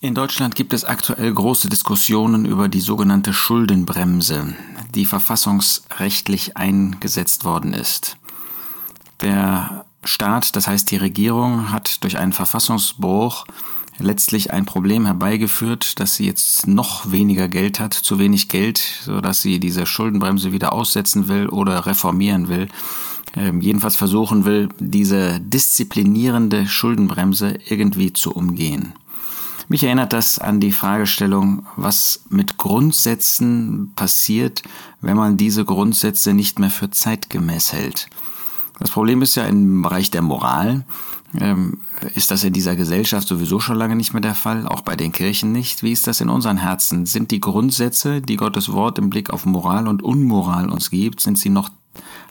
In 0.00 0.14
Deutschland 0.14 0.54
gibt 0.54 0.74
es 0.74 0.84
aktuell 0.84 1.34
große 1.34 1.68
Diskussionen 1.68 2.44
über 2.44 2.68
die 2.68 2.80
sogenannte 2.80 3.32
Schuldenbremse, 3.32 4.54
die 4.94 5.04
verfassungsrechtlich 5.04 6.56
eingesetzt 6.56 7.44
worden 7.44 7.72
ist. 7.72 8.16
Der 9.22 9.84
Staat, 10.04 10.54
das 10.54 10.68
heißt 10.68 10.88
die 10.92 10.98
Regierung, 10.98 11.72
hat 11.72 12.04
durch 12.04 12.16
einen 12.16 12.32
Verfassungsbruch 12.32 13.44
letztlich 13.98 14.52
ein 14.52 14.66
Problem 14.66 15.04
herbeigeführt, 15.04 15.98
dass 15.98 16.14
sie 16.14 16.26
jetzt 16.26 16.68
noch 16.68 17.10
weniger 17.10 17.48
Geld 17.48 17.80
hat, 17.80 17.92
zu 17.92 18.20
wenig 18.20 18.48
Geld, 18.48 18.78
so 19.02 19.20
dass 19.20 19.42
sie 19.42 19.58
diese 19.58 19.84
Schuldenbremse 19.84 20.52
wieder 20.52 20.72
aussetzen 20.72 21.26
will 21.26 21.48
oder 21.48 21.86
reformieren 21.86 22.46
will. 22.46 22.68
Ähm, 23.34 23.60
jedenfalls 23.60 23.96
versuchen 23.96 24.44
will, 24.44 24.68
diese 24.78 25.40
disziplinierende 25.40 26.68
Schuldenbremse 26.68 27.58
irgendwie 27.66 28.12
zu 28.12 28.30
umgehen. 28.30 28.92
Mich 29.68 29.84
erinnert 29.84 30.14
das 30.14 30.38
an 30.38 30.60
die 30.60 30.72
Fragestellung, 30.72 31.66
was 31.76 32.24
mit 32.30 32.56
Grundsätzen 32.56 33.92
passiert, 33.94 34.62
wenn 35.02 35.16
man 35.16 35.36
diese 35.36 35.64
Grundsätze 35.66 36.32
nicht 36.32 36.58
mehr 36.58 36.70
für 36.70 36.90
zeitgemäß 36.90 37.74
hält. 37.74 38.08
Das 38.78 38.90
Problem 38.90 39.20
ist 39.20 39.34
ja 39.34 39.44
im 39.44 39.82
Bereich 39.82 40.10
der 40.10 40.22
Moral, 40.22 40.86
ähm, 41.38 41.78
ist 42.14 42.30
das 42.30 42.44
in 42.44 42.54
dieser 42.54 42.76
Gesellschaft 42.76 43.28
sowieso 43.28 43.60
schon 43.60 43.76
lange 43.76 43.96
nicht 43.96 44.14
mehr 44.14 44.22
der 44.22 44.34
Fall, 44.34 44.66
auch 44.66 44.80
bei 44.80 44.96
den 44.96 45.12
Kirchen 45.12 45.52
nicht. 45.52 45.82
Wie 45.82 45.92
ist 45.92 46.06
das 46.06 46.22
in 46.22 46.30
unseren 46.30 46.56
Herzen? 46.56 47.04
Sind 47.04 47.30
die 47.30 47.40
Grundsätze, 47.40 48.22
die 48.22 48.36
Gottes 48.36 48.72
Wort 48.72 48.98
im 48.98 49.10
Blick 49.10 49.28
auf 49.28 49.44
Moral 49.44 49.88
und 49.88 50.02
Unmoral 50.02 50.70
uns 50.70 50.88
gibt, 50.88 51.20
sind 51.20 51.38
sie 51.38 51.50
noch 51.50 51.70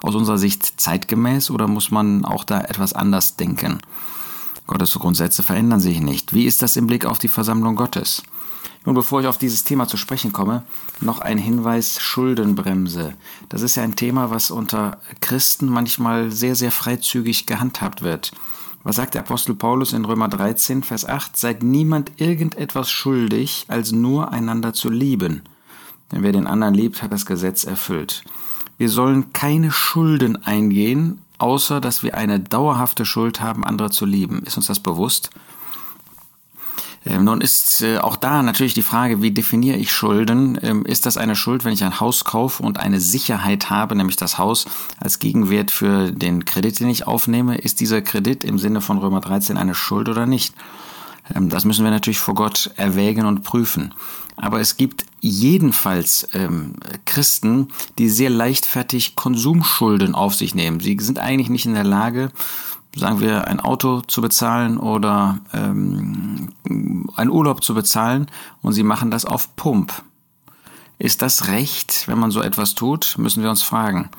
aus 0.01 0.15
unserer 0.15 0.40
Sicht 0.40 0.79
zeitgemäß 0.79 1.51
oder 1.51 1.67
muss 1.67 1.91
man 1.91 2.26
auch 2.26 2.43
da 2.43 2.62
etwas 2.62 2.93
anders 2.93 3.35
denken? 3.35 3.79
Gottes 4.67 4.94
Grundsätze 4.94 5.44
verändern 5.44 5.80
sich 5.80 6.02
nicht. 6.02 6.34
Wie 6.34 6.45
ist 6.45 6.62
das 6.62 6.76
im 6.76 6.88
Blick 6.88 7.05
auf 7.05 7.20
die 7.20 7.30
Versammlung 7.30 7.76
Gottes? 7.76 8.21
Nun, 8.85 8.95
bevor 8.95 9.21
ich 9.21 9.27
auf 9.27 9.38
dieses 9.38 9.63
Thema 9.63 9.88
zu 9.88 9.98
sprechen 9.98 10.31
komme, 10.31 10.63
noch 11.02 11.20
ein 11.20 11.38
Hinweis 11.38 11.99
Schuldenbremse. 11.99 13.15
Das 13.49 13.62
ist 13.62 13.76
ja 13.76 13.84
ein 13.84 13.95
Thema, 13.95 14.29
was 14.29 14.51
unter 14.51 14.99
Christen 15.20 15.68
manchmal 15.68 16.32
sehr, 16.32 16.55
sehr 16.55 16.71
freizügig 16.71 17.45
gehandhabt 17.45 18.01
wird. 18.01 18.32
Was 18.84 18.95
sagt 18.95 19.15
der 19.15 19.23
Apostel 19.23 19.55
Paulus 19.55 19.91
in 19.91 20.05
Römer 20.05 20.29
13, 20.29 20.84
Vers 20.84 21.04
8? 21.04 21.35
Seid 21.35 21.63
niemand 21.63 22.21
irgendetwas 22.21 22.90
schuldig, 22.90 23.65
als 23.68 23.91
nur 23.91 24.32
einander 24.32 24.71
zu 24.73 24.90
lieben. 24.90 25.41
Denn 26.12 26.23
wer 26.23 26.32
den 26.32 26.48
anderen 26.48 26.73
liebt, 26.73 27.04
hat 27.04 27.12
das 27.12 27.26
Gesetz 27.26 27.65
erfüllt. 27.65 28.23
Wir 28.77 28.90
sollen 28.90 29.34
keine 29.34 29.71
Schulden 29.71 30.45
eingehen, 30.45 31.20
außer 31.38 31.82
dass 31.82 32.04
wir 32.04 32.16
eine 32.16 32.40
dauerhafte 32.40 33.05
Schuld 33.05 33.41
haben, 33.41 33.63
andere 33.63 33.90
zu 33.90 34.05
lieben. 34.05 34.43
Ist 34.43 34.57
uns 34.57 34.68
das 34.68 34.80
bewusst? 34.80 35.30
Ähm, 37.05 37.24
nun 37.24 37.41
ist 37.41 37.82
äh, 37.82 37.99
auch 37.99 38.16
da 38.16 38.44
natürlich 38.44 38.74
die 38.74 38.82
Frage, 38.82 39.21
wie 39.21 39.32
definiere 39.32 39.77
ich 39.77 39.91
Schulden? 39.91 40.57
Ähm, 40.62 40.85
ist 40.85 41.05
das 41.05 41.18
eine 41.18 41.35
Schuld, 41.35 41.63
wenn 41.63 41.74
ich 41.74 41.84
ein 41.84 41.99
Haus 41.99 42.26
kaufe 42.26 42.63
und 42.63 42.79
eine 42.79 42.99
Sicherheit 42.99 43.70
habe, 43.70 43.96
nämlich 43.96 44.18
das 44.18 44.38
Haus 44.38 44.66
als 44.99 45.20
Gegenwert 45.20 45.71
für 45.71 46.12
den 46.12 46.46
Kredit, 46.46 46.79
den 46.79 46.90
ich 46.90 47.07
aufnehme? 47.07 47.57
Ist 47.57 47.79
dieser 47.79 48.01
Kredit 48.01 48.44
im 48.44 48.60
Sinne 48.60 48.82
von 48.82 48.98
Römer 48.98 49.22
13 49.22 49.57
eine 49.57 49.76
Schuld 49.76 50.10
oder 50.10 50.26
nicht? 50.26 50.54
Ähm, 51.33 51.49
das 51.49 51.65
müssen 51.65 51.83
wir 51.83 51.91
natürlich 51.91 52.20
vor 52.20 52.35
Gott 52.35 52.71
erwägen 52.75 53.25
und 53.25 53.43
prüfen. 53.43 53.93
Aber 54.35 54.59
es 54.59 54.77
gibt 54.77 55.05
jedenfalls 55.20 56.27
ähm, 56.33 56.73
Christen, 57.05 57.70
die 57.97 58.09
sehr 58.09 58.29
leichtfertig 58.29 59.15
Konsumschulden 59.15 60.13
auf 60.13 60.35
sich 60.35 60.53
nehmen. 60.53 60.79
Sie 60.79 60.98
sind 60.99 61.20
eigentlich 61.20 61.49
nicht 61.49 61.65
in 61.65 61.73
der 61.73 61.83
Lage, 61.83 62.31
sagen 62.95 63.20
wir, 63.20 63.48
ein 63.48 63.59
Auto 63.59 64.01
zu 64.01 64.22
bezahlen 64.22 64.78
oder 64.78 65.39
ähm, 65.53 66.50
einen 66.63 67.29
Urlaub 67.29 67.63
zu 67.63 67.73
bezahlen 67.73 68.28
und 68.61 68.73
sie 68.73 68.83
machen 68.83 69.11
das 69.11 69.25
auf 69.25 69.55
Pump. 69.55 70.03
Ist 71.00 71.22
das 71.22 71.47
recht, 71.47 72.07
wenn 72.07 72.19
man 72.19 72.31
so 72.31 72.41
etwas 72.41 72.73
tut? 72.73 73.16
Müssen 73.17 73.44
wir 73.44 73.50
uns 73.50 73.61
fragen. 73.61 74.09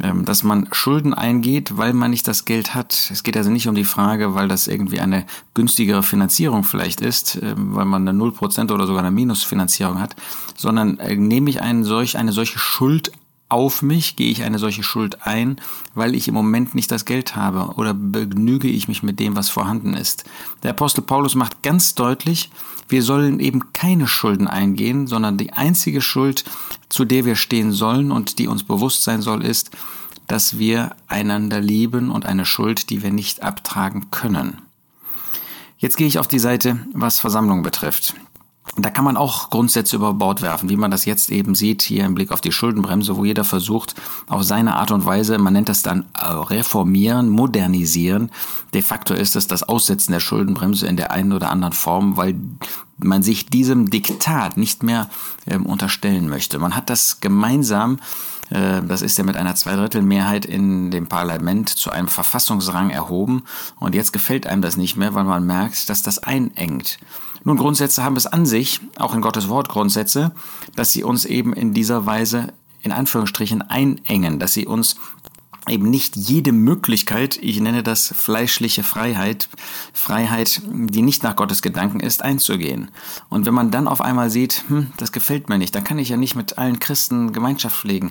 Ähm, 0.00 0.24
dass 0.24 0.42
man 0.42 0.68
Schulden 0.72 1.12
eingeht, 1.12 1.76
weil 1.76 1.92
man 1.92 2.12
nicht 2.12 2.26
das 2.26 2.46
Geld 2.46 2.74
hat. 2.74 3.10
Es 3.12 3.22
geht 3.22 3.36
also 3.36 3.50
nicht 3.50 3.68
um 3.68 3.74
die 3.74 3.84
Frage, 3.84 4.34
weil 4.34 4.48
das 4.48 4.66
irgendwie 4.66 5.00
eine 5.00 5.26
günstigere 5.52 6.02
Finanzierung 6.02 6.64
vielleicht 6.64 7.02
ist, 7.02 7.38
ähm, 7.42 7.74
weil 7.74 7.84
man 7.84 8.08
eine 8.08 8.18
0% 8.18 8.72
oder 8.72 8.86
sogar 8.86 9.02
eine 9.02 9.10
Minusfinanzierung 9.10 10.00
hat, 10.00 10.16
sondern 10.56 10.98
äh, 10.98 11.14
nehme 11.14 11.50
ich 11.50 11.60
einen 11.60 11.84
solch, 11.84 12.16
eine 12.16 12.32
solche 12.32 12.58
Schuld 12.58 13.12
auf 13.52 13.82
mich, 13.82 14.16
gehe 14.16 14.30
ich 14.30 14.42
eine 14.42 14.58
solche 14.58 14.82
Schuld 14.82 15.26
ein, 15.26 15.60
weil 15.94 16.14
ich 16.14 16.26
im 16.26 16.34
Moment 16.34 16.74
nicht 16.74 16.90
das 16.90 17.04
Geld 17.04 17.36
habe 17.36 17.74
oder 17.76 17.92
begnüge 17.92 18.68
ich 18.68 18.88
mich 18.88 19.02
mit 19.02 19.20
dem, 19.20 19.36
was 19.36 19.50
vorhanden 19.50 19.94
ist. 19.94 20.24
Der 20.62 20.70
Apostel 20.70 21.02
Paulus 21.02 21.34
macht 21.34 21.62
ganz 21.62 21.94
deutlich, 21.94 22.50
wir 22.88 23.02
sollen 23.02 23.40
eben 23.40 23.72
keine 23.72 24.08
Schulden 24.08 24.48
eingehen, 24.48 25.06
sondern 25.06 25.38
die 25.38 25.52
einzige 25.52 26.00
Schuld, 26.00 26.44
zu 26.88 27.04
der 27.04 27.24
wir 27.24 27.36
stehen 27.36 27.72
sollen 27.72 28.10
und 28.10 28.38
die 28.38 28.48
uns 28.48 28.64
bewusst 28.64 29.02
sein 29.02 29.22
soll, 29.22 29.44
ist, 29.44 29.70
dass 30.26 30.58
wir 30.58 30.96
einander 31.06 31.60
lieben 31.60 32.10
und 32.10 32.26
eine 32.26 32.46
Schuld, 32.46 32.90
die 32.90 33.02
wir 33.02 33.12
nicht 33.12 33.42
abtragen 33.42 34.10
können. 34.10 34.62
Jetzt 35.78 35.96
gehe 35.96 36.06
ich 36.06 36.18
auf 36.18 36.28
die 36.28 36.38
Seite, 36.38 36.86
was 36.94 37.20
Versammlung 37.20 37.62
betrifft. 37.62 38.14
Da 38.76 38.88
kann 38.90 39.04
man 39.04 39.16
auch 39.16 39.50
Grundsätze 39.50 39.96
über 39.96 40.14
Bord 40.14 40.40
werfen, 40.40 40.70
wie 40.70 40.76
man 40.76 40.90
das 40.90 41.04
jetzt 41.04 41.30
eben 41.30 41.54
sieht, 41.54 41.82
hier 41.82 42.06
im 42.06 42.14
Blick 42.14 42.30
auf 42.30 42.40
die 42.40 42.52
Schuldenbremse, 42.52 43.16
wo 43.16 43.24
jeder 43.24 43.44
versucht, 43.44 43.94
auf 44.28 44.44
seine 44.44 44.76
Art 44.76 44.92
und 44.92 45.04
Weise, 45.04 45.36
man 45.36 45.52
nennt 45.52 45.68
das 45.68 45.82
dann 45.82 46.06
äh, 46.14 46.24
reformieren, 46.26 47.28
modernisieren. 47.28 48.30
De 48.72 48.80
facto 48.80 49.14
ist 49.14 49.36
es 49.36 49.46
das 49.46 49.62
Aussetzen 49.62 50.12
der 50.12 50.20
Schuldenbremse 50.20 50.86
in 50.86 50.96
der 50.96 51.10
einen 51.10 51.32
oder 51.32 51.50
anderen 51.50 51.74
Form, 51.74 52.16
weil 52.16 52.36
man 52.96 53.22
sich 53.22 53.46
diesem 53.46 53.90
Diktat 53.90 54.56
nicht 54.56 54.82
mehr 54.82 55.10
ähm, 55.46 55.66
unterstellen 55.66 56.28
möchte. 56.28 56.58
Man 56.58 56.74
hat 56.74 56.88
das 56.88 57.20
gemeinsam 57.20 57.98
äh, 58.50 58.82
das 58.82 59.02
ist 59.02 59.18
ja 59.18 59.24
mit 59.24 59.36
einer 59.36 59.54
Zweidrittelmehrheit 59.54 60.44
in 60.44 60.90
dem 60.90 61.08
Parlament 61.08 61.68
zu 61.68 61.90
einem 61.90 62.08
Verfassungsrang 62.08 62.90
erhoben. 62.90 63.42
Und 63.78 63.94
jetzt 63.94 64.12
gefällt 64.12 64.46
einem 64.46 64.62
das 64.62 64.76
nicht 64.76 64.96
mehr, 64.96 65.14
weil 65.14 65.24
man 65.24 65.46
merkt, 65.46 65.88
dass 65.88 66.02
das 66.02 66.18
einengt. 66.18 66.98
Nun, 67.44 67.56
Grundsätze 67.56 68.04
haben 68.04 68.16
es 68.16 68.26
an 68.26 68.46
sich, 68.46 68.80
auch 68.98 69.14
in 69.14 69.20
Gottes 69.20 69.48
Wort 69.48 69.68
Grundsätze, 69.68 70.32
dass 70.76 70.92
sie 70.92 71.02
uns 71.02 71.24
eben 71.24 71.52
in 71.52 71.74
dieser 71.74 72.06
Weise 72.06 72.52
in 72.82 72.92
Anführungsstrichen 72.92 73.62
einengen, 73.62 74.38
dass 74.38 74.52
sie 74.52 74.66
uns 74.66 74.96
eben 75.68 75.90
nicht 75.90 76.16
jede 76.16 76.52
Möglichkeit, 76.52 77.38
ich 77.40 77.60
nenne 77.60 77.82
das 77.82 78.12
fleischliche 78.16 78.82
Freiheit, 78.82 79.48
Freiheit, 79.92 80.60
die 80.64 81.02
nicht 81.02 81.22
nach 81.22 81.36
Gottes 81.36 81.62
Gedanken 81.62 82.00
ist, 82.00 82.22
einzugehen. 82.22 82.90
Und 83.28 83.46
wenn 83.46 83.54
man 83.54 83.70
dann 83.70 83.86
auf 83.86 84.00
einmal 84.00 84.28
sieht, 84.30 84.64
hm, 84.68 84.88
das 84.96 85.12
gefällt 85.12 85.48
mir 85.48 85.58
nicht, 85.58 85.74
dann 85.74 85.84
kann 85.84 85.98
ich 85.98 86.08
ja 86.08 86.16
nicht 86.16 86.34
mit 86.34 86.58
allen 86.58 86.80
Christen 86.80 87.32
Gemeinschaft 87.32 87.76
pflegen, 87.76 88.10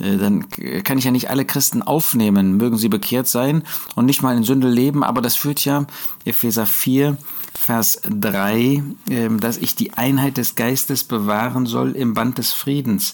äh, 0.00 0.16
dann 0.16 0.48
kann 0.84 0.98
ich 0.98 1.04
ja 1.04 1.10
nicht 1.10 1.30
alle 1.30 1.44
Christen 1.44 1.82
aufnehmen, 1.82 2.56
mögen 2.56 2.76
sie 2.76 2.88
bekehrt 2.88 3.26
sein 3.26 3.64
und 3.96 4.06
nicht 4.06 4.22
mal 4.22 4.36
in 4.36 4.44
Sünde 4.44 4.68
leben, 4.68 5.02
aber 5.02 5.20
das 5.20 5.34
führt 5.34 5.64
ja, 5.64 5.86
Epheser 6.24 6.66
4, 6.66 7.16
Vers 7.54 8.00
3, 8.08 8.82
ähm, 9.10 9.40
dass 9.40 9.58
ich 9.58 9.74
die 9.74 9.92
Einheit 9.92 10.36
des 10.36 10.54
Geistes 10.54 11.04
bewahren 11.04 11.66
soll 11.66 11.92
im 11.92 12.14
Band 12.14 12.38
des 12.38 12.52
Friedens. 12.52 13.12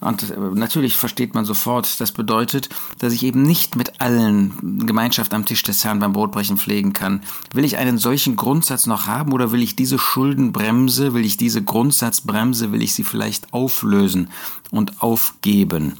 Und 0.00 0.30
äh, 0.30 0.36
natürlich 0.54 0.96
versteht 0.96 1.34
man 1.34 1.44
sofort, 1.44 2.00
das 2.00 2.12
bedeutet, 2.12 2.68
dass 2.98 3.12
ich 3.12 3.22
eben 3.24 3.42
nicht 3.42 3.76
mit 3.76 4.00
allen 4.00 4.86
Gemeinschaft 4.86 5.34
am 5.34 5.44
Tisch 5.44 5.62
des 5.62 5.84
Herrn 5.84 5.98
beim 5.98 6.12
Brotbrechen 6.12 6.56
pflegen 6.56 6.92
kann. 6.92 7.22
Will 7.52 7.64
ich 7.64 7.76
einen 7.76 7.98
solchen 7.98 8.36
Grundsatz 8.36 8.86
noch 8.86 9.06
haben 9.06 9.32
oder 9.32 9.52
will 9.52 9.62
ich 9.62 9.76
diese 9.76 9.98
Schuldenbremse, 9.98 11.14
will 11.14 11.24
ich 11.24 11.36
diese 11.36 11.62
Grundsatzbremse, 11.62 12.72
will 12.72 12.82
ich 12.82 12.94
sie 12.94 13.04
vielleicht 13.04 13.52
auflösen 13.52 14.28
und 14.70 15.02
aufgeben? 15.02 15.94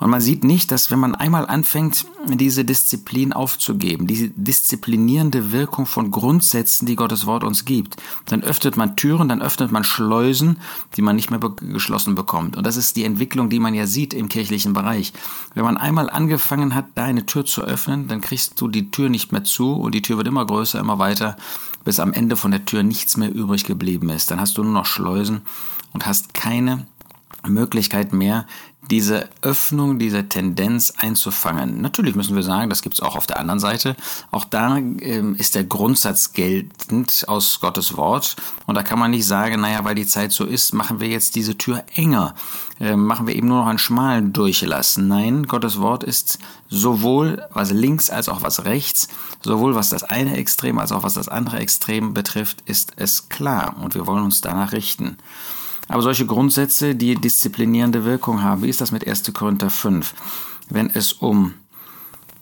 Und 0.00 0.10
man 0.10 0.20
sieht 0.20 0.44
nicht, 0.44 0.70
dass 0.70 0.90
wenn 0.90 0.98
man 0.98 1.14
einmal 1.14 1.46
anfängt, 1.46 2.06
diese 2.26 2.64
Disziplin 2.64 3.32
aufzugeben, 3.32 4.06
diese 4.06 4.28
disziplinierende 4.28 5.52
Wirkung 5.52 5.86
von 5.86 6.10
Grundsätzen, 6.10 6.86
die 6.86 6.96
Gottes 6.96 7.26
Wort 7.26 7.44
uns 7.44 7.64
gibt, 7.64 7.96
dann 8.26 8.42
öffnet 8.42 8.76
man 8.76 8.96
Türen, 8.96 9.28
dann 9.28 9.42
öffnet 9.42 9.72
man 9.72 9.84
Schleusen, 9.84 10.58
die 10.96 11.02
man 11.02 11.16
nicht 11.16 11.30
mehr 11.30 11.40
geschlossen 11.40 12.14
bekommt. 12.14 12.56
Und 12.56 12.66
das 12.66 12.76
ist 12.76 12.96
die 12.96 13.04
Entwicklung, 13.04 13.37
die 13.46 13.60
man 13.60 13.74
ja 13.74 13.86
sieht 13.86 14.12
im 14.12 14.28
kirchlichen 14.28 14.72
Bereich. 14.72 15.12
Wenn 15.54 15.64
man 15.64 15.76
einmal 15.76 16.10
angefangen 16.10 16.74
hat, 16.74 16.86
da 16.94 17.04
eine 17.04 17.26
Tür 17.26 17.44
zu 17.44 17.62
öffnen, 17.62 18.08
dann 18.08 18.20
kriegst 18.20 18.60
du 18.60 18.68
die 18.68 18.90
Tür 18.90 19.08
nicht 19.08 19.32
mehr 19.32 19.44
zu 19.44 19.74
und 19.74 19.94
die 19.94 20.02
Tür 20.02 20.16
wird 20.16 20.26
immer 20.26 20.44
größer, 20.44 20.80
immer 20.80 20.98
weiter, 20.98 21.36
bis 21.84 22.00
am 22.00 22.12
Ende 22.12 22.36
von 22.36 22.50
der 22.50 22.64
Tür 22.64 22.82
nichts 22.82 23.16
mehr 23.16 23.32
übrig 23.32 23.64
geblieben 23.64 24.10
ist. 24.10 24.30
Dann 24.30 24.40
hast 24.40 24.58
du 24.58 24.64
nur 24.64 24.72
noch 24.72 24.86
Schleusen 24.86 25.42
und 25.92 26.06
hast 26.06 26.34
keine 26.34 26.86
Möglichkeit 27.46 28.12
mehr, 28.12 28.46
diese 28.90 29.28
Öffnung, 29.42 29.98
diese 29.98 30.28
Tendenz 30.28 30.94
einzufangen. 30.96 31.80
Natürlich 31.80 32.14
müssen 32.14 32.34
wir 32.34 32.42
sagen, 32.42 32.70
das 32.70 32.82
gibt 32.82 32.94
es 32.94 33.00
auch 33.00 33.16
auf 33.16 33.26
der 33.26 33.38
anderen 33.38 33.60
Seite. 33.60 33.96
Auch 34.30 34.44
da 34.44 34.76
ähm, 34.78 35.34
ist 35.36 35.54
der 35.54 35.64
Grundsatz 35.64 36.32
geltend 36.32 37.24
aus 37.28 37.60
Gottes 37.60 37.96
Wort. 37.96 38.36
Und 38.66 38.76
da 38.76 38.82
kann 38.82 38.98
man 38.98 39.10
nicht 39.10 39.26
sagen, 39.26 39.60
naja, 39.60 39.84
weil 39.84 39.94
die 39.94 40.06
Zeit 40.06 40.32
so 40.32 40.44
ist, 40.44 40.72
machen 40.72 41.00
wir 41.00 41.08
jetzt 41.08 41.34
diese 41.34 41.58
Tür 41.58 41.84
enger. 41.94 42.34
Äh, 42.80 42.96
machen 42.96 43.26
wir 43.26 43.34
eben 43.34 43.48
nur 43.48 43.60
noch 43.60 43.66
einen 43.66 43.78
schmalen 43.78 44.32
Durchlass. 44.32 44.96
Nein, 44.96 45.46
Gottes 45.46 45.80
Wort 45.80 46.02
ist 46.02 46.38
sowohl 46.70 47.44
was 47.52 47.70
links 47.70 48.08
als 48.08 48.28
auch 48.28 48.42
was 48.42 48.64
rechts, 48.64 49.08
sowohl 49.42 49.74
was 49.74 49.90
das 49.90 50.02
eine 50.02 50.36
Extrem 50.36 50.78
als 50.78 50.92
auch 50.92 51.02
was 51.02 51.14
das 51.14 51.28
andere 51.28 51.58
Extrem 51.58 52.14
betrifft, 52.14 52.62
ist 52.64 52.92
es 52.96 53.28
klar. 53.28 53.76
Und 53.82 53.94
wir 53.94 54.06
wollen 54.06 54.24
uns 54.24 54.40
danach 54.40 54.72
richten. 54.72 55.18
Aber 55.88 56.02
solche 56.02 56.26
Grundsätze, 56.26 56.94
die 56.94 57.14
disziplinierende 57.14 58.04
Wirkung 58.04 58.42
haben, 58.42 58.62
wie 58.62 58.68
ist 58.68 58.80
das 58.80 58.92
mit 58.92 59.06
1. 59.06 59.32
Korinther 59.32 59.70
5? 59.70 60.14
Wenn 60.68 60.90
es 60.90 61.14
um 61.14 61.54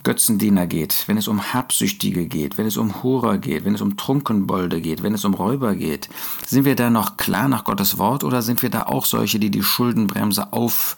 Götzendiener 0.03 0.67
geht, 0.67 1.05
wenn 1.07 1.17
es 1.17 1.27
um 1.27 1.53
Habsüchtige 1.53 2.27
geht, 2.27 2.59
wenn 2.59 2.67
es 2.67 2.77
um 2.77 3.03
Hurer 3.03 3.39
geht, 3.39 3.65
wenn 3.65 3.75
es 3.75 3.81
um 3.81 3.97
Trunkenbolde 3.97 4.81
geht, 4.81 5.03
wenn 5.03 5.15
es 5.15 5.25
um 5.25 5.35
Räuber 5.35 5.75
geht, 5.75 6.09
sind 6.47 6.65
wir 6.65 6.77
da 6.77 6.91
noch 6.91 7.17
klar 7.17 7.49
nach 7.49 7.65
Gottes 7.65 7.99
Wort 7.99 8.23
oder 8.23 8.43
sind 8.43 8.63
wir 8.63 8.71
da 8.71 8.85
auch 8.85 9.05
solche, 9.05 9.41
die 9.41 9.51
die 9.51 9.65
Schuldenbremse 9.65 10.53
auf 10.53 10.95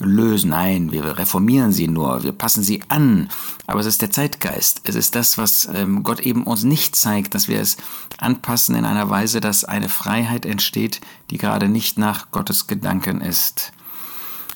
lösen. 0.00 0.50
Nein, 0.50 0.90
wir 0.90 1.18
reformieren 1.18 1.72
sie 1.72 1.86
nur, 1.86 2.22
wir 2.22 2.32
passen 2.32 2.62
sie 2.64 2.82
an. 2.88 3.28
Aber 3.66 3.80
es 3.80 3.86
ist 3.86 4.02
der 4.02 4.10
Zeitgeist. 4.10 4.82
Es 4.84 4.94
ist 4.94 5.14
das, 5.14 5.38
was 5.38 5.68
ähm, 5.72 6.02
Gott 6.02 6.20
eben 6.20 6.44
uns 6.44 6.64
nicht 6.64 6.96
zeigt, 6.96 7.34
dass 7.34 7.46
wir 7.46 7.60
es 7.60 7.76
anpassen 8.18 8.74
in 8.74 8.84
einer 8.84 9.08
Weise, 9.10 9.40
dass 9.40 9.64
eine 9.64 9.88
Freiheit 9.88 10.44
entsteht, 10.46 11.00
die 11.30 11.38
gerade 11.38 11.68
nicht 11.68 11.98
nach 11.98 12.30
Gottes 12.30 12.66
Gedanken 12.66 13.20
ist. 13.20 13.72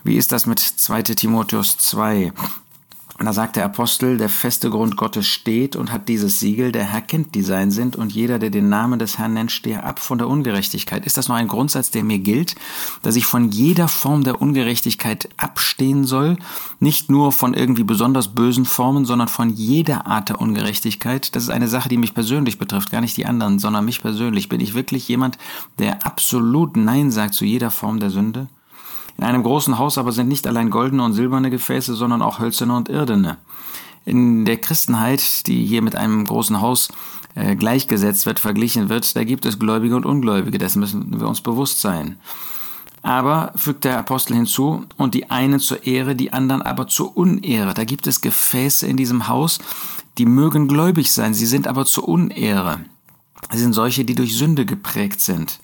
Wie 0.02 0.16
ist 0.16 0.32
das 0.32 0.46
mit 0.46 0.58
2 0.58 1.02
Timotheus 1.02 1.78
2? 1.78 2.32
Und 3.18 3.26
da 3.26 3.32
sagt 3.32 3.54
der 3.54 3.64
Apostel, 3.64 4.16
der 4.16 4.28
feste 4.28 4.70
Grund 4.70 4.96
Gottes 4.96 5.28
steht 5.28 5.76
und 5.76 5.92
hat 5.92 6.08
dieses 6.08 6.40
Siegel, 6.40 6.72
der 6.72 6.84
Herr 6.84 7.00
kennt, 7.00 7.36
die 7.36 7.42
sein 7.42 7.70
sind, 7.70 7.94
und 7.94 8.12
jeder, 8.12 8.40
der 8.40 8.50
den 8.50 8.68
Namen 8.68 8.98
des 8.98 9.18
Herrn 9.18 9.34
nennt, 9.34 9.52
stehe 9.52 9.84
ab 9.84 10.00
von 10.00 10.18
der 10.18 10.28
Ungerechtigkeit. 10.28 11.06
Ist 11.06 11.16
das 11.16 11.28
noch 11.28 11.36
ein 11.36 11.46
Grundsatz, 11.46 11.92
der 11.92 12.02
mir 12.02 12.18
gilt, 12.18 12.56
dass 13.02 13.14
ich 13.14 13.24
von 13.26 13.50
jeder 13.50 13.86
Form 13.86 14.24
der 14.24 14.42
Ungerechtigkeit 14.42 15.28
abstehen 15.36 16.04
soll? 16.04 16.38
Nicht 16.80 17.08
nur 17.08 17.30
von 17.30 17.54
irgendwie 17.54 17.84
besonders 17.84 18.34
bösen 18.34 18.64
Formen, 18.64 19.04
sondern 19.04 19.28
von 19.28 19.50
jeder 19.50 20.06
Art 20.06 20.30
der 20.30 20.40
Ungerechtigkeit. 20.40 21.36
Das 21.36 21.44
ist 21.44 21.50
eine 21.50 21.68
Sache, 21.68 21.88
die 21.88 21.98
mich 21.98 22.14
persönlich 22.14 22.58
betrifft, 22.58 22.90
gar 22.90 23.00
nicht 23.00 23.16
die 23.16 23.26
anderen, 23.26 23.60
sondern 23.60 23.84
mich 23.84 24.02
persönlich. 24.02 24.48
Bin 24.48 24.60
ich 24.60 24.74
wirklich 24.74 25.06
jemand, 25.06 25.38
der 25.78 26.04
absolut 26.04 26.76
Nein 26.76 27.12
sagt 27.12 27.34
zu 27.34 27.44
jeder 27.44 27.70
Form 27.70 28.00
der 28.00 28.10
Sünde? 28.10 28.48
In 29.16 29.24
einem 29.24 29.42
großen 29.42 29.78
Haus 29.78 29.98
aber 29.98 30.12
sind 30.12 30.28
nicht 30.28 30.46
allein 30.46 30.70
goldene 30.70 31.04
und 31.04 31.12
silberne 31.12 31.50
Gefäße, 31.50 31.94
sondern 31.94 32.22
auch 32.22 32.40
hölzerne 32.40 32.74
und 32.76 32.88
irdene. 32.88 33.38
In 34.04 34.44
der 34.44 34.58
Christenheit, 34.58 35.46
die 35.46 35.64
hier 35.64 35.82
mit 35.82 35.96
einem 35.96 36.24
großen 36.24 36.60
Haus 36.60 36.88
äh, 37.34 37.56
gleichgesetzt 37.56 38.26
wird, 38.26 38.38
verglichen 38.38 38.88
wird, 38.88 39.16
da 39.16 39.24
gibt 39.24 39.46
es 39.46 39.58
Gläubige 39.58 39.96
und 39.96 40.04
Ungläubige, 40.04 40.58
dessen 40.58 40.80
müssen 40.80 41.20
wir 41.20 41.28
uns 41.28 41.40
bewusst 41.40 41.80
sein. 41.80 42.16
Aber, 43.02 43.52
fügt 43.54 43.84
der 43.84 43.98
Apostel 43.98 44.34
hinzu, 44.34 44.86
und 44.96 45.14
die 45.14 45.30
einen 45.30 45.60
zur 45.60 45.86
Ehre, 45.86 46.16
die 46.16 46.32
anderen 46.32 46.62
aber 46.62 46.86
zur 46.86 47.16
Unehre. 47.16 47.74
Da 47.74 47.84
gibt 47.84 48.06
es 48.06 48.22
Gefäße 48.22 48.86
in 48.86 48.96
diesem 48.96 49.28
Haus, 49.28 49.58
die 50.16 50.26
mögen 50.26 50.68
gläubig 50.68 51.12
sein, 51.12 51.34
sie 51.34 51.46
sind 51.46 51.68
aber 51.68 51.84
zur 51.84 52.08
Unehre. 52.08 52.80
Sie 53.52 53.58
sind 53.58 53.74
solche, 53.74 54.04
die 54.04 54.14
durch 54.14 54.36
Sünde 54.36 54.64
geprägt 54.64 55.20
sind. 55.20 55.58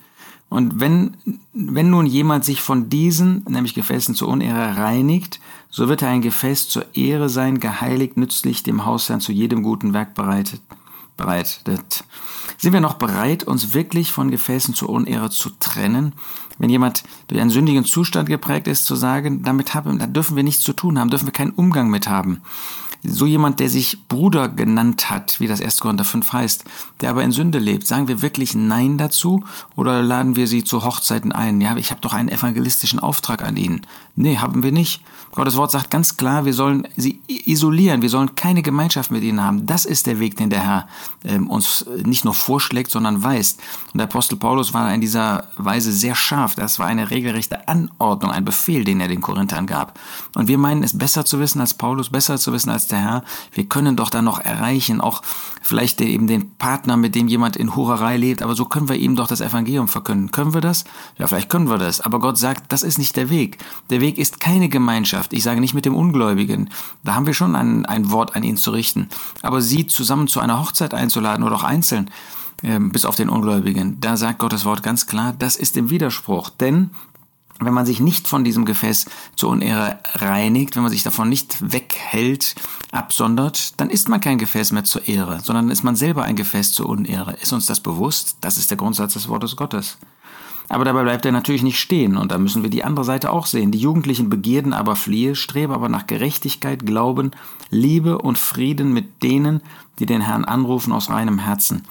Und 0.51 0.81
wenn, 0.81 1.17
wenn 1.53 1.91
nun 1.91 2.07
jemand 2.07 2.45
sich 2.45 2.61
von 2.61 2.91
diesen, 2.91 3.45
nämlich 3.49 3.73
Gefäßen 3.73 4.17
zur 4.17 4.29
Unehre, 4.29 4.77
reinigt, 4.77 5.41
so 5.71 5.89
wird 5.89 6.03
er 6.03 6.09
ein 6.09 6.23
Gefäß 6.23 6.69
zur 6.69 6.85
Ehre 6.95 7.29
sein, 7.29 7.61
geheiligt, 7.61 8.17
nützlich, 8.17 8.65
dem 8.65 8.85
Hausherrn 8.85 9.21
zu 9.21 9.31
jedem 9.31 9.63
guten 9.63 9.95
Werk 9.95 10.15
bereitet. 10.15 10.61
bereitet. 11.17 12.05
Sind 12.59 12.73
wir 12.73 12.81
noch 12.81 12.95
bereit, 12.95 13.45
uns 13.45 13.75
wirklich 13.75 14.11
von 14.11 14.31
Gefäßen 14.31 14.75
zur 14.75 14.89
Unehre 14.89 15.31
zu 15.31 15.51
trennen? 15.61 16.15
Wenn 16.59 16.69
jemand 16.69 17.05
durch 17.29 17.41
einen 17.41 17.51
sündigen 17.51 17.85
Zustand 17.85 18.29
geprägt 18.29 18.67
ist, 18.67 18.87
zu 18.87 18.97
sagen, 18.97 19.45
damit 19.45 19.73
haben, 19.75 20.01
da 20.01 20.07
dürfen 20.07 20.35
wir 20.35 20.43
nichts 20.43 20.65
zu 20.65 20.73
tun 20.73 20.99
haben, 20.99 21.11
dürfen 21.11 21.27
wir 21.27 21.33
keinen 21.33 21.53
Umgang 21.53 21.91
mit 21.91 22.09
haben 22.09 22.43
so 23.03 23.27
jemand, 23.27 23.61
der 23.61 23.71
sich 23.71 24.07
Bruder 24.09 24.49
genannt 24.49 25.11
hat, 25.11 25.41
wie 25.41 25.47
das 25.47 25.61
1. 25.61 25.81
Korinther 25.81 26.05
5 26.05 26.33
heißt, 26.33 26.65
der 27.01 27.11
aber 27.11 27.23
in 27.23 27.33
Sünde 27.33 27.59
lebt, 27.59 27.87
sagen 27.87 28.09
wir 28.09 28.23
wirklich 28.23 28.55
Nein 28.55 28.99
dazu 28.99 29.45
oder 29.77 30.03
laden 30.03 30.37
wir 30.37 30.47
sie 30.47 30.65
zu 30.65 30.85
Hochzeiten 30.85 31.33
ein? 31.33 31.61
Ja, 31.61 31.77
ich 31.77 31.91
habe 31.91 32.01
doch 32.01 32.13
einen 32.13 32.29
evangelistischen 32.29 33.01
Auftrag 33.01 33.43
an 33.43 33.57
ihnen. 33.57 33.83
Nee, 34.17 34.37
haben 34.37 34.63
wir 34.63 34.73
nicht. 34.73 35.03
Gottes 35.33 35.57
Wort 35.57 35.71
sagt 35.71 35.91
ganz 35.91 36.17
klar, 36.17 36.45
wir 36.45 36.53
sollen 36.53 36.89
sie 36.97 37.21
isolieren, 37.27 38.03
wir 38.03 38.11
sollen 38.11 38.35
keine 38.35 38.63
Gemeinschaft 38.63 39.11
mit 39.13 39.23
ihnen 39.23 39.43
haben. 39.43 39.65
Das 39.65 39.85
ist 39.85 40.07
der 40.07 40.19
Weg, 40.19 40.37
den 40.37 40.51
der 40.51 40.63
Herr 40.63 40.89
ähm, 41.25 41.49
uns 41.49 41.87
nicht 42.05 42.25
nur 42.25 42.35
vorschlägt, 42.35 42.91
sondern 42.91 43.23
weist. 43.23 43.61
Und 43.93 43.99
der 43.99 44.09
Apostel 44.09 44.37
Paulus 44.37 44.75
war 44.75 44.93
in 44.93 45.01
dieser 45.01 45.45
Weise 45.57 45.93
sehr 45.93 46.17
scharf. 46.17 46.57
Das 46.57 46.79
war 46.81 46.87
eine 46.87 47.11
regelrechte 47.11 47.69
Anordnung, 47.69 48.33
ein 48.33 48.45
Befehl, 48.45 48.85
den 48.85 49.01
er 49.01 49.09
den 49.09 49.21
Korinthern 49.21 49.67
gab. 49.67 49.99
Und 50.35 50.49
wir 50.49 50.59
meinen 50.59 50.83
es 50.83 50.99
besser 50.99 51.25
zu 51.25 51.39
wissen 51.39 51.61
als 51.61 51.75
Paulus, 51.75 52.11
besser 52.11 52.37
zu 52.37 52.53
wissen 52.53 52.71
als 52.71 52.89
der 52.93 53.01
Herr. 53.01 53.25
Wir 53.53 53.65
können 53.65 53.97
doch 53.97 54.11
da 54.11 54.23
noch 54.23 54.41
erreichen, 54.41 55.01
auch 55.01 55.23
vielleicht 55.63 56.01
eben 56.01 56.27
den 56.27 56.55
Partner, 56.57 56.97
mit 56.97 57.15
dem 57.15 57.29
jemand 57.29 57.57
in 57.57 57.77
Hurerei 57.77 58.17
lebt, 58.17 58.43
aber 58.43 58.55
so 58.55 58.65
können 58.65 58.89
wir 58.89 58.97
ihm 58.97 59.17
doch 59.17 59.29
das 59.29 59.41
Evangelium 59.41 59.89
verkünden. 59.89 60.31
Können 60.31 60.55
wir 60.55 60.61
das? 60.61 60.85
Ja, 61.19 61.27
vielleicht 61.27 61.51
können 61.51 61.69
wir 61.69 61.79
das. 61.79 62.01
Aber 62.01 62.21
Gott 62.21 62.39
sagt, 62.39 62.73
das 62.73 62.83
ist 62.83 62.99
nicht 62.99 63.17
der 63.17 63.31
Weg. 63.31 63.59
Der 63.91 64.01
Weg 64.01 64.19
ist 64.19 64.41
keine 64.41 64.69
Gemeinschaft. 64.69 65.33
Ich 65.33 65.43
sage 65.43 65.61
nicht 65.61 65.75
mit 65.75 65.85
dem 65.85 65.95
Ungläubigen. 65.95 66.71
Da 67.05 67.15
haben 67.15 67.27
wir 67.27 67.35
schon 67.35 67.57
ein, 67.57 67.87
ein 67.87 68.11
Wort 68.11 68.37
an 68.37 68.43
ihn 68.43 68.57
zu 68.57 68.71
richten. 68.71 69.09
Aber 69.43 69.61
sie 69.61 69.87
zusammen 69.87 70.29
zu 70.29 70.41
einer 70.41 70.61
Hochzeit 70.61 70.95
einzuladen 70.95 71.45
oder 71.45 71.57
auch 71.57 71.65
einzeln, 71.65 72.11
ähm, 72.63 72.91
bis 72.91 73.05
auf 73.05 73.17
den 73.17 73.29
Ungläubigen, 73.29 74.01
da 74.01 74.17
sagt 74.17 74.39
Gottes 74.39 74.65
Wort 74.65 74.83
ganz 74.83 75.07
klar, 75.07 75.35
das 75.39 75.57
ist 75.57 75.77
im 75.77 75.91
Widerspruch. 75.91 76.51
Denn 76.51 76.91
wenn 77.61 77.75
man 77.75 77.87
sich 77.87 78.01
nicht 78.01 78.29
von 78.29 78.45
diesem 78.45 78.65
Gefäß 78.65 79.07
zur 79.37 79.51
Unehre 79.51 79.99
reinigt, 80.15 80.77
wenn 80.77 80.83
man 80.83 80.93
sich 80.93 81.03
davon 81.03 81.29
nicht 81.29 81.73
weghält, 81.73 82.55
absondert, 82.93 83.81
dann 83.81 83.91
ist 83.91 84.09
man 84.09 84.21
kein 84.21 84.39
Gefäß 84.39 84.73
mehr 84.73 84.85
zur 84.85 85.07
Ehre, 85.07 85.41
sondern 85.41 85.71
ist 85.71 85.83
man 85.83 85.97
selber 85.97 86.25
ein 86.25 86.37
Gefäß 86.37 86.73
zur 86.73 86.89
Unehre. 86.89 87.35
Ist 87.41 87.53
uns 87.53 87.67
das 87.67 87.81
bewusst? 87.81 88.37
Das 88.41 88.59
ist 88.59 88.71
der 88.71 88.79
Grundsatz 88.79 89.15
des 89.15 89.29
Wortes 89.29 89.57
Gottes. 89.57 89.99
Aber 90.71 90.85
dabei 90.85 91.03
bleibt 91.03 91.27
er 91.27 91.33
natürlich 91.33 91.65
nicht 91.65 91.81
stehen 91.81 92.17
und 92.17 92.31
da 92.31 92.39
müssen 92.39 92.63
wir 92.63 92.71
die 92.71 92.85
andere 92.85 93.05
Seite 93.05 93.33
auch 93.33 93.47
sehen. 93.47 93.73
Die 93.73 93.79
jugendlichen 93.79 94.31
Begierden 94.31 94.73
aber 94.73 94.95
fliehe, 94.95 95.35
strebe 95.35 95.75
aber 95.75 95.89
nach 95.89 96.07
Gerechtigkeit, 96.07 96.87
Glauben, 96.87 97.33
Liebe 97.71 98.19
und 98.19 98.39
Frieden 98.39 98.93
mit 98.93 99.21
denen, 99.25 99.63
die 99.99 100.07
den 100.07 100.21
Herrn 100.21 100.45
anrufen 100.45 100.93
aus 100.93 101.11
reinem 101.11 101.41
Herzen. 101.41 101.83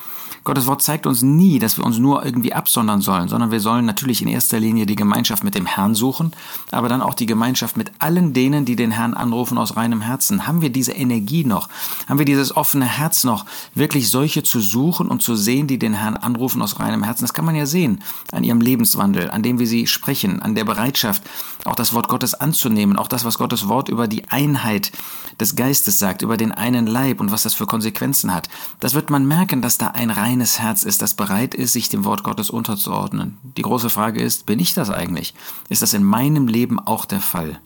Gottes 0.50 0.66
Wort 0.66 0.81
zeigt 0.81 1.06
uns 1.06 1.22
nie, 1.22 1.60
dass 1.60 1.78
wir 1.78 1.86
uns 1.86 2.00
nur 2.00 2.25
irgendwie 2.25 2.54
absondern 2.54 3.01
sollen, 3.01 3.28
sondern 3.28 3.51
wir 3.51 3.60
sollen 3.60 3.86
natürlich 3.86 4.24
in 4.24 4.28
erster 4.28 4.60
Linie 4.60 4.88
die 4.88 4.96
Gemeinschaft 4.96 5.44
mit 5.44 5.54
dem 5.54 5.68
Herrn 5.68 5.94
suchen, 5.94 6.31
aber 6.72 6.90
dann 6.90 7.04
auch 7.04 7.13
die 7.13 7.28
Gemeinschaft 7.28 7.78
mit 7.78 7.92
allen 8.00 8.34
denen, 8.34 8.66
die 8.66 8.75
den 8.75 8.90
Herrn 8.90 9.13
anrufen 9.13 9.60
aus 9.60 9.78
reinem 9.78 10.01
Herzen. 10.01 10.48
Haben 10.48 10.63
wir 10.63 10.72
diese 10.72 10.94
Energie 10.94 11.46
noch? 11.46 11.69
Haben 12.07 12.18
wir 12.18 12.25
dieses 12.25 12.57
offene 12.57 12.86
Herz 12.86 13.24
noch, 13.24 13.46
wirklich 13.75 14.10
solche 14.10 14.42
zu 14.42 14.60
suchen 14.60 15.10
und 15.10 15.22
zu 15.22 15.36
sehen, 15.36 15.68
die 15.68 15.78
den 15.78 15.94
Herrn 15.94 16.18
anrufen 16.18 16.63
aus 16.63 16.80
reinem 16.80 17.04
Herzen? 17.04 17.25
Das 17.25 17.36
kann 17.36 17.45
man 17.45 17.54
ja 17.54 17.68
sehen 17.68 18.02
an 18.31 18.44
ihrem 18.44 18.60
Lebenswandel, 18.60 19.30
an 19.30 19.44
dem, 19.44 19.60
wie 19.60 19.68
sie 19.68 19.86
sprechen, 19.86 20.42
an 20.42 20.56
der 20.56 20.66
Bereitschaft, 20.66 21.21
auch 21.66 21.76
das 21.76 21.94
Wort 21.94 22.07
Gottes 22.07 22.33
anzunehmen, 22.33 22.97
auch 22.97 23.07
das, 23.07 23.23
was 23.23 23.38
Gottes 23.38 23.68
Wort 23.68 23.88
über 23.88 24.07
die 24.07 24.28
Einheit 24.30 24.92
des 25.40 25.56
Geistes 25.56 26.00
sagt, 26.00 26.23
über 26.23 26.38
den 26.38 26.52
einen 26.52 26.88
Leib 26.88 27.19
und 27.19 27.30
was 27.30 27.44
das 27.44 27.54
für 27.54 27.68
Konsequenzen 27.68 28.33
hat. 28.33 28.50
Das 28.80 28.95
wird 28.95 29.12
man 29.12 29.28
merken, 29.28 29.62
dass 29.62 29.78
da 29.78 29.90
ein 29.90 30.09
rein 30.09 30.39
reines 30.40 30.60
Herz 30.60 30.84
ist, 30.84 31.02
das 31.02 31.16
bereit 31.16 31.54
ist, 31.54 31.74
sich 31.74 31.90
dem 31.90 32.06
Wort 32.06 32.24
Gottes 32.24 32.50
unterzuordnen. 32.50 33.38
Die 33.58 33.62
große 33.62 33.90
Frage 33.90 34.22
ist, 34.22 34.46
bin 34.46 34.58
ich 34.60 34.74
das 34.74 34.90
eigentlich? 34.90 35.34
Ist 35.68 35.81
das 35.81 35.94
in 35.94 36.02
meinem 36.02 36.48
Leben 36.48 36.80
auch 36.80 37.04
der 37.04 37.19
Fall? 37.19 37.60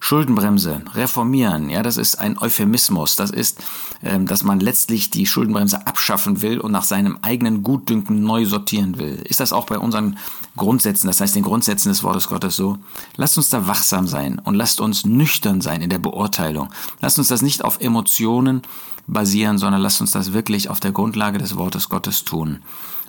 Schuldenbremse, 0.00 0.82
reformieren, 0.94 1.70
ja, 1.70 1.82
das 1.82 1.96
ist 1.96 2.18
ein 2.20 2.38
Euphemismus. 2.38 3.16
Das 3.16 3.30
ist, 3.30 3.62
ähm, 4.02 4.26
dass 4.26 4.44
man 4.44 4.60
letztlich 4.60 5.10
die 5.10 5.26
Schuldenbremse 5.26 5.86
abschaffen 5.86 6.40
will 6.42 6.60
und 6.60 6.72
nach 6.72 6.84
seinem 6.84 7.18
eigenen 7.22 7.62
Gutdünken 7.62 8.22
neu 8.22 8.46
sortieren 8.46 8.98
will. 8.98 9.22
Ist 9.24 9.40
das 9.40 9.52
auch 9.52 9.66
bei 9.66 9.78
unseren 9.78 10.18
Grundsätzen, 10.56 11.08
das 11.08 11.20
heißt 11.20 11.34
den 11.34 11.42
Grundsätzen 11.42 11.88
des 11.88 12.02
Wortes 12.02 12.28
Gottes 12.28 12.56
so? 12.56 12.78
Lasst 13.16 13.36
uns 13.36 13.50
da 13.50 13.66
wachsam 13.66 14.06
sein 14.06 14.38
und 14.38 14.54
lasst 14.54 14.80
uns 14.80 15.04
nüchtern 15.04 15.60
sein 15.60 15.82
in 15.82 15.90
der 15.90 15.98
Beurteilung. 15.98 16.68
Lasst 17.00 17.18
uns 17.18 17.28
das 17.28 17.42
nicht 17.42 17.64
auf 17.64 17.80
Emotionen 17.80 18.62
basieren, 19.08 19.58
sondern 19.58 19.80
lasst 19.80 20.00
uns 20.00 20.12
das 20.12 20.32
wirklich 20.32 20.70
auf 20.70 20.80
der 20.80 20.92
Grundlage 20.92 21.38
des 21.38 21.56
Wortes 21.56 21.88
Gottes 21.88 22.24
tun. 22.24 22.60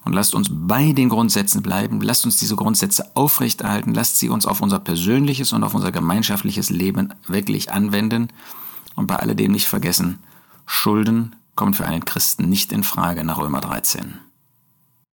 Und 0.05 0.13
lasst 0.13 0.33
uns 0.33 0.49
bei 0.51 0.93
den 0.93 1.09
Grundsätzen 1.09 1.61
bleiben, 1.61 2.01
lasst 2.01 2.25
uns 2.25 2.37
diese 2.37 2.55
Grundsätze 2.55 3.15
aufrechterhalten, 3.15 3.93
lasst 3.93 4.17
sie 4.17 4.29
uns 4.29 4.45
auf 4.45 4.61
unser 4.61 4.79
persönliches 4.79 5.53
und 5.53 5.63
auf 5.63 5.75
unser 5.75 5.91
gemeinschaftliches 5.91 6.69
Leben 6.69 7.13
wirklich 7.27 7.71
anwenden. 7.71 8.29
Und 8.95 9.07
bei 9.07 9.17
alledem 9.17 9.51
nicht 9.51 9.67
vergessen, 9.67 10.19
Schulden 10.65 11.35
kommen 11.55 11.73
für 11.73 11.85
einen 11.85 12.05
Christen 12.05 12.47
nicht 12.47 12.71
in 12.71 12.83
Frage 12.83 13.23
nach 13.23 13.37
Römer 13.37 13.61
13. 13.61 14.19